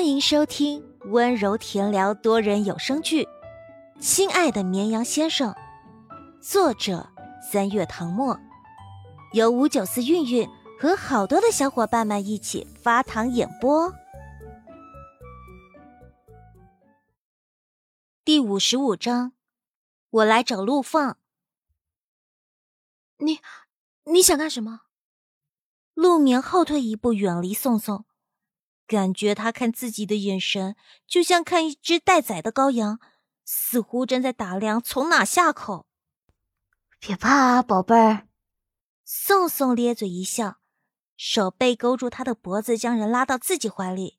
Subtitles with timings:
[0.00, 3.24] 欢迎收听温柔甜聊多人有声剧
[4.00, 5.52] 《亲爱的绵羊先生》，
[6.40, 7.06] 作者
[7.52, 8.40] 三月唐末，
[9.34, 10.48] 由五九四韵韵
[10.80, 13.92] 和好多的小伙伴们一起发糖演播。
[18.24, 19.34] 第五十五章，
[20.08, 21.18] 我来找陆放。
[23.18, 23.40] 你，
[24.04, 24.80] 你想干什么？
[25.92, 28.06] 陆眠后退一步，远离宋宋。
[28.90, 30.74] 感觉他看自己的眼神，
[31.06, 32.98] 就像看一只待宰的羔羊，
[33.44, 35.86] 似乎正在打量从哪下口。
[36.98, 38.26] 别怕啊，宝贝儿。
[39.04, 40.56] 宋宋咧嘴一笑，
[41.16, 44.18] 手背勾住他的脖子，将人拉到自己怀里。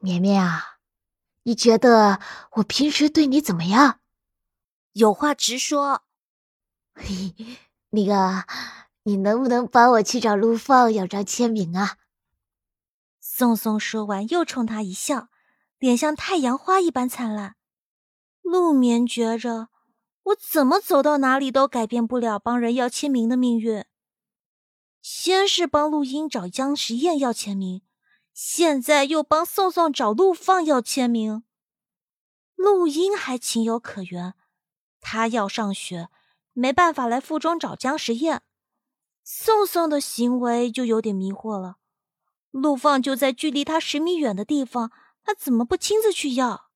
[0.00, 0.80] 绵绵啊，
[1.44, 2.18] 你觉得
[2.54, 4.00] 我平时对你怎么样？
[4.94, 6.02] 有话直说。
[6.94, 7.32] 嘿，
[7.90, 8.44] 那个，
[9.04, 11.98] 你能不能帮我去找陆放要张签名啊？
[13.40, 15.28] 宋宋说完，又冲他一笑，
[15.78, 17.56] 脸像太阳花一般灿烂。
[18.42, 19.70] 陆眠觉着，
[20.24, 23.82] 我怎么走到哪里都改变不了帮人要签名的命运。
[25.00, 27.80] 先是帮陆英找姜时宴要签名，
[28.34, 31.42] 现在又帮宋宋找陆放要签名。
[32.56, 34.34] 陆英还情有可原，
[35.00, 36.10] 他要上学，
[36.52, 38.42] 没办法来附中找姜时宴。
[39.24, 41.78] 宋宋的行为就有点迷惑了。
[42.50, 44.90] 陆放就在距离他十米远的地方，
[45.22, 46.70] 他怎么不亲自去要？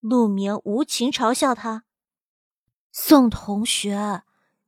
[0.00, 1.84] 陆眠无情嘲笑他
[2.92, 4.22] ：“宋同学，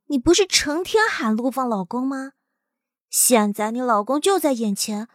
[0.06, 2.32] 你不是成天喊陆放老公吗？
[3.10, 5.08] 现在你老公就在眼前，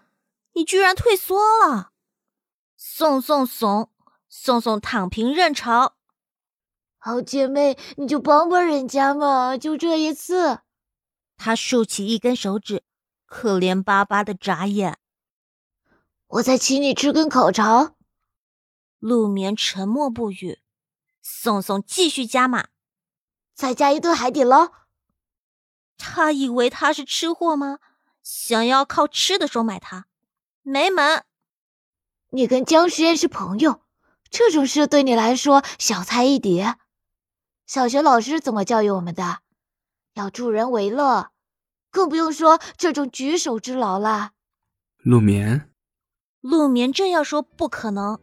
[0.54, 1.92] 你居然退缩了！”
[2.76, 3.90] 宋宋怂，
[4.28, 5.96] 宋宋躺平认潮。
[6.98, 10.60] 好姐妹，你就帮帮人家嘛，就这一次。
[11.38, 12.84] 他竖起一根手指。
[13.26, 14.98] 可怜巴巴的眨眼，
[16.28, 17.96] 我再请你吃根烤肠。
[19.00, 20.60] 陆眠沉默不语。
[21.22, 22.68] 宋宋继续加码，
[23.54, 24.72] 再加一顿海底捞。
[25.98, 27.80] 他以为他是吃货吗？
[28.22, 30.08] 想要靠吃的收买他，
[30.62, 31.26] 没门！
[32.30, 33.82] 你跟姜时宴是朋友，
[34.30, 36.78] 这种事对你来说小菜一碟。
[37.68, 39.40] 小学老师怎么教育我们的？
[40.14, 41.33] 要助人为乐。
[41.94, 44.32] 更不用说这种举手之劳啦。
[45.04, 45.70] 陆眠，
[46.42, 48.20] 陆眠正要说不可能，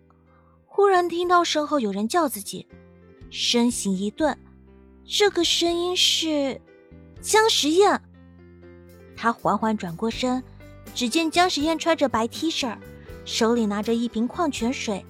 [0.66, 2.66] 忽然听到身后有人叫自己，
[3.30, 4.36] 身形一顿，
[5.06, 6.60] 这个声音是
[7.22, 8.02] 姜时宴。
[9.16, 10.42] 他缓缓转过身，
[10.92, 12.76] 只见姜时宴穿着白 T 恤，
[13.24, 15.06] 手里拿着一瓶矿泉水，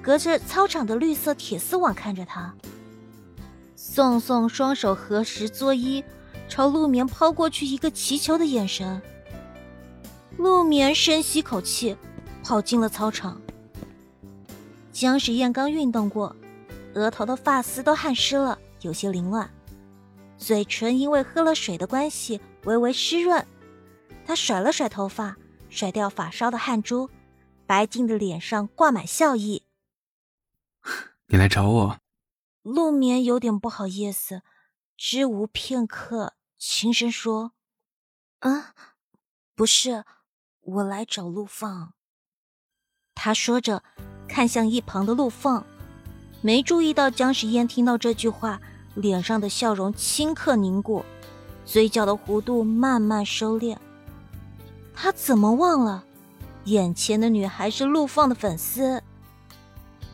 [0.00, 2.54] 隔着操场的绿色铁丝网看着他。
[3.74, 6.04] 宋宋双手合十作揖。
[6.48, 9.00] 朝陆眠抛过去一个祈求的眼神。
[10.36, 11.96] 陆眠深吸口气，
[12.44, 13.40] 跑进了操场。
[14.92, 16.34] 姜时宴刚运动过，
[16.94, 19.50] 额头的发丝都汗湿了，有些凌乱，
[20.38, 23.44] 嘴唇因为喝了水的关系微微湿润。
[24.26, 25.36] 他甩了甩头发，
[25.68, 27.10] 甩掉发梢的汗珠，
[27.66, 29.62] 白净的脸上挂满笑意。
[31.28, 31.98] 你来找我？
[32.62, 34.42] 陆眠有点不好意思，
[34.96, 36.34] 支吾片刻。
[36.58, 37.52] 轻声说
[38.40, 38.74] ：“啊，
[39.54, 40.04] 不是，
[40.62, 41.92] 我来找陆放。”
[43.14, 43.82] 他说着，
[44.26, 45.66] 看向一旁的陆放，
[46.40, 48.60] 没注意到姜时烟听到这句话，
[48.94, 51.04] 脸上的笑容顷刻凝固，
[51.66, 53.76] 嘴角的弧度慢慢收敛。
[54.94, 56.04] 他怎么忘了，
[56.64, 59.02] 眼前的女孩是陆放的粉丝？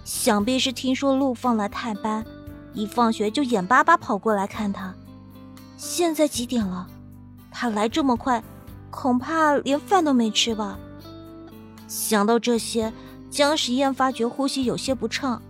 [0.04, 2.26] 想必是听说陆放来探班，
[2.74, 4.94] 一放学就眼巴巴跑过来看他。
[5.76, 6.88] 现在几点了？
[7.50, 8.42] 他来这么快，
[8.90, 10.78] 恐怕连饭都没吃吧。
[11.88, 12.92] 想到这些，
[13.30, 15.42] 姜时宴发觉呼吸有些不畅，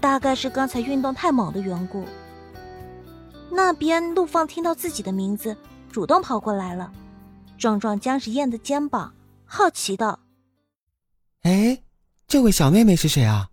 [0.00, 2.04] 大概是刚才运动太猛的缘故。
[3.50, 5.56] 那边陆放听到自己的名字，
[5.92, 6.90] 主动跑过来了，
[7.58, 9.12] 撞撞姜时宴的肩膀，
[9.44, 10.18] 好奇道
[11.42, 11.82] ：“哎，
[12.26, 13.50] 这位小妹妹是谁啊？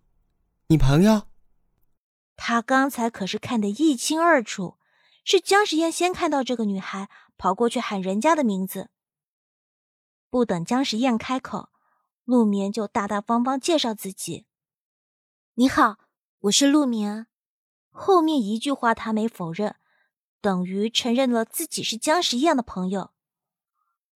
[0.68, 1.22] 你朋友？”
[2.38, 4.78] 他刚才可是看得一清二楚。
[5.26, 8.90] 是姜时宴先看到这个女孩，跑过去喊人家的名字。
[10.30, 11.68] 不等姜时宴开口，
[12.24, 14.46] 陆眠就大大方方介绍自己
[15.56, 15.98] ：“你好，
[16.40, 17.28] 我是陆眠。”
[17.92, 19.76] 后面一句话他没否认，
[20.40, 23.12] 等于承认了自己是姜时宴的朋友。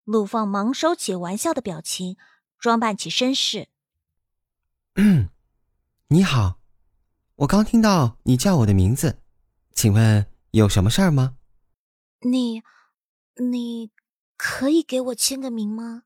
[0.05, 2.19] 陆放忙收起玩笑的表情，
[2.59, 3.69] 装扮起绅士：“，
[6.09, 6.58] 你好，
[7.39, 9.21] 我刚听到你叫我的名字，
[9.73, 11.37] 请问？”有什么事儿吗？
[12.23, 12.63] 你，
[13.37, 13.91] 你
[14.37, 16.05] 可以给我签个名吗？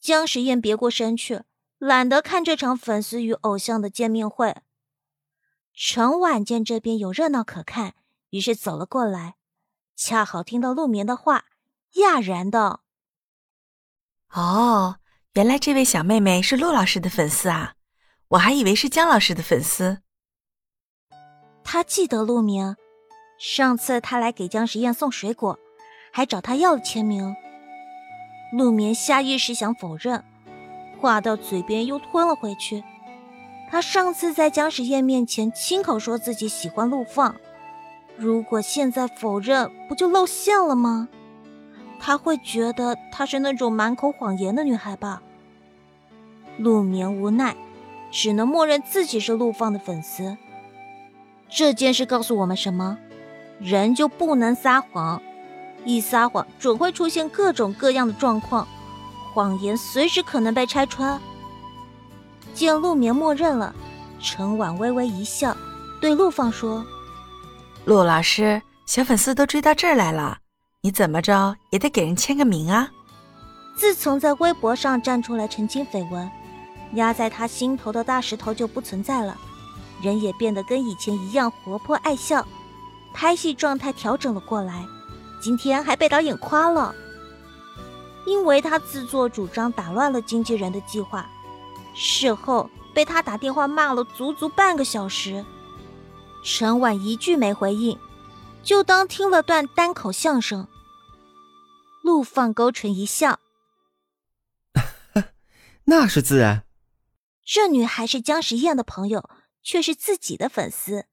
[0.00, 1.44] 姜时宴别过身去，
[1.78, 4.56] 懒得看这场粉丝与偶像的见面会。
[5.72, 7.94] 陈婉见这边有热闹可看，
[8.30, 9.36] 于是走了过来，
[9.94, 11.46] 恰好听到陆眠的话，
[11.94, 12.82] 讶然道
[14.34, 14.98] ：“哦，
[15.34, 17.76] 原来这位小妹妹是陆老师的粉丝啊，
[18.28, 20.02] 我还以为是姜老师的粉丝。”
[21.72, 22.74] 他记得陆明，
[23.38, 25.56] 上次他来给姜时宴送水果，
[26.10, 27.36] 还找他要了签名。
[28.52, 30.24] 陆明下意识想否认，
[30.98, 32.82] 话到嘴边又吞了回去。
[33.70, 37.36] 他上次在姜时宴面前亲口说自己喜欢陆放，
[38.16, 41.08] 如果现在否认，不就露馅了吗？
[42.00, 45.22] 他会觉得她是那种满口谎言的女孩吧？
[46.58, 47.56] 陆明无奈，
[48.10, 50.36] 只能默认自己是陆放的粉丝。
[51.50, 52.96] 这件事告诉我们什么？
[53.58, 55.20] 人就不能撒谎，
[55.84, 58.66] 一撒谎准会出现各种各样的状况，
[59.34, 61.20] 谎言随时可能被拆穿。
[62.54, 63.74] 见陆眠默认了，
[64.20, 65.56] 陈婉微微一笑，
[66.00, 66.84] 对陆放说
[67.84, 70.38] ：“陆老师，小粉丝都追到这儿来了，
[70.80, 72.90] 你怎么着也得给人签个名啊！”
[73.76, 76.30] 自从在微博上站出来澄清绯闻，
[76.94, 79.36] 压在他心头的大石头就不存在了，
[80.02, 82.46] 人也变得跟以前一样活泼爱笑，
[83.12, 84.86] 拍戏状态调整了过来，
[85.40, 86.94] 今天还被导演夸了，
[88.26, 91.28] 因为他自作主张打乱了经纪人的计划。
[91.94, 95.44] 事后被他打电话骂了足足半个小时，
[96.44, 97.98] 陈婉一句没回应，
[98.62, 100.66] 就当听了段单口相声。
[102.02, 103.40] 陆放勾唇一笑
[105.84, 106.64] ：“那是自然。
[107.44, 109.28] 这女孩是姜时宴的朋友，
[109.62, 111.06] 却是自己的粉丝，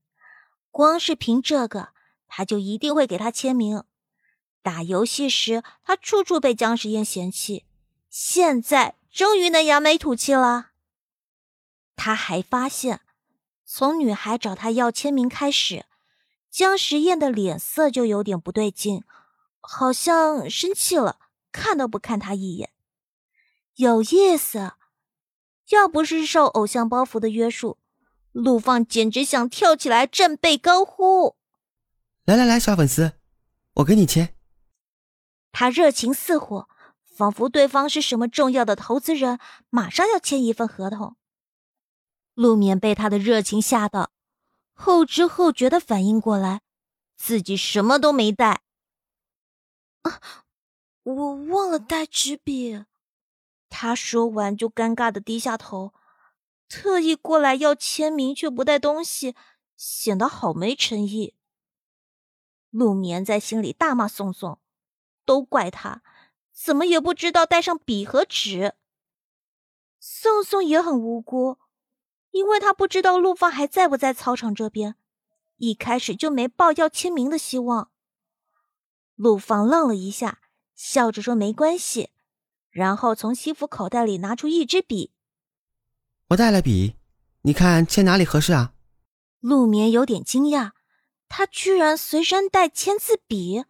[0.72, 1.90] 光是凭这个，
[2.28, 3.84] 他就一定会给他签名。
[4.62, 7.66] 打游戏时，他处处被姜时宴嫌弃，
[8.10, 10.74] 现在。”终于能扬眉吐气了。
[11.96, 13.02] 他还发现，
[13.66, 15.88] 从女孩找他要签名开始，
[16.52, 19.04] 姜时宴的脸色就有点不对劲，
[19.60, 21.18] 好像生气了，
[21.52, 22.70] 看都不看他一眼。
[23.74, 24.74] 有意思，
[25.70, 27.80] 要不是受偶像包袱的约束，
[28.38, 31.36] 陆放简直想跳起来振臂高呼
[32.26, 33.14] ：“来来来，小粉丝，
[33.76, 34.36] 我给你签。”
[35.52, 36.70] 他热情似火。
[37.04, 39.40] 仿佛对方是什么重要的投资人，
[39.72, 41.18] 马上要签一份合同。
[42.36, 44.12] 陆眠被他的热情吓到，
[44.76, 46.62] 后知后觉的反应过来，
[47.16, 48.62] 自己什么都没带。
[50.04, 50.22] 啊，
[51.02, 52.84] 我忘了带纸笔。
[53.68, 55.96] 他说完就尴尬的低下头，
[56.70, 59.36] 特意过来要签名却不带东西，
[59.76, 61.36] 显得好没诚意。
[62.70, 64.60] 陆眠在心里大骂宋宋，
[65.26, 66.04] 都怪他。
[66.52, 68.74] 怎么也不知道带上笔和纸。
[70.00, 71.60] 宋宋也很无辜，
[72.32, 74.96] 因为他不知道陆放还在不在操场这边，
[75.58, 77.92] 一开始就没抱要签名的希望。
[79.16, 80.42] 陆放愣了一下，
[80.76, 82.10] 笑着说：“没关系。”
[82.70, 85.14] 然后从西服口袋里拿出一支笔。
[86.30, 86.96] 我带了笔，
[87.44, 88.74] 你看签哪里合适啊？
[89.40, 90.72] 陆眠有点惊讶，
[91.30, 93.64] 他居然随身带签字笔。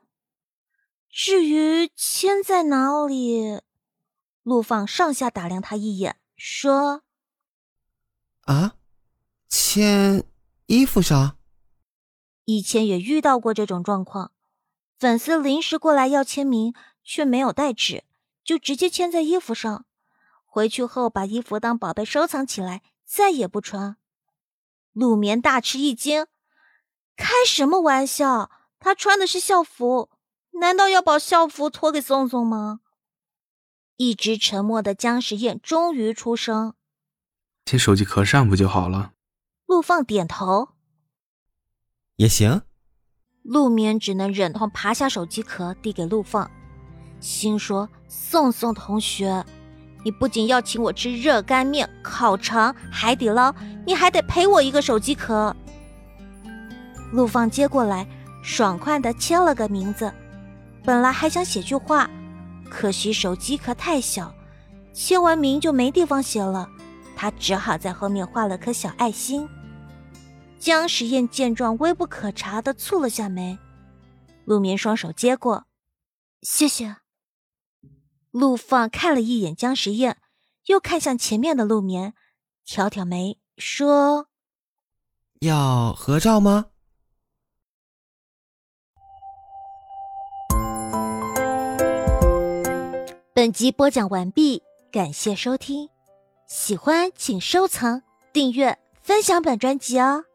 [1.10, 3.62] 至于签在哪里，
[4.42, 7.04] 陆放上下打量他一眼，说
[8.46, 8.76] ：“啊，
[9.48, 10.24] 签
[10.66, 11.38] 衣服上。
[12.46, 14.32] 以前也遇到过这种状况，
[14.98, 16.74] 粉丝临时过来要签名，
[17.04, 18.04] 却没有带纸，
[18.44, 19.86] 就直接签在衣服上。
[20.58, 23.98] 回去后把衣服当宝贝收藏起来，再也不穿。”
[24.92, 26.26] 陆眠大吃一惊
[27.16, 28.50] ：“开什么玩笑？
[28.80, 30.10] 他穿的是校服。”
[30.60, 32.80] 难道要把校服脱给宋宋吗？
[33.98, 36.74] 一直沉默的姜时宴终于出声
[37.64, 39.14] ：“贴手机壳上不就好了？”
[39.68, 40.70] 陆放点头
[42.18, 42.64] ：“也行。”
[43.46, 46.50] 陆眠只能忍痛爬下手机壳递给陆放，
[47.20, 49.46] 心说：“宋宋同学，
[50.08, 53.54] 你不仅要请我吃热干面、烤肠、海底捞，
[53.86, 55.54] 你还得赔我一个手机壳。”
[57.12, 58.08] 陆放接过来，
[58.42, 60.10] 爽快的签了个名字。
[60.82, 62.10] 本来还想写句话，
[62.70, 64.34] 可惜手机壳太小，
[64.94, 66.70] 签完名就没地方写了。
[67.14, 69.46] 他只好在后面画了颗小爱心。
[70.58, 73.60] 姜时宴见状，微不可察的蹙了下眉。
[74.46, 75.66] 陆眠双手接过，
[76.44, 76.96] 谢谢。
[78.38, 80.18] 陆放看了一眼姜时宴，
[80.68, 82.14] 又看向前面的陆眠，
[82.64, 84.28] 挑挑眉说
[85.42, 86.68] ：“要合照吗？”
[93.34, 95.90] 本集播讲完毕，感谢收听。
[96.48, 100.26] 喜欢请收藏、订阅、分享本专辑哦。